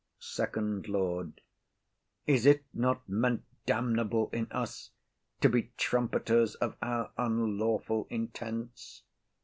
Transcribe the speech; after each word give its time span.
FIRST 0.17 0.87
LORD. 0.87 1.41
Is 2.25 2.47
it 2.47 2.63
not 2.73 3.07
meant 3.07 3.43
damnable 3.67 4.31
in 4.33 4.51
us 4.51 4.89
to 5.41 5.47
be 5.47 5.73
trumpeters 5.77 6.55
of 6.55 6.75
our 6.81 7.11
unlawful 7.19 8.07
intents? 8.09 9.03